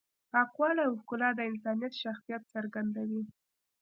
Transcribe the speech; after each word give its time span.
پاکوالی 0.31 0.81
او 0.87 0.93
ښکلا 1.01 1.29
د 1.35 1.39
انسان 1.49 1.77
شخصیت 2.01 2.43
څرګندوي. 2.53 3.23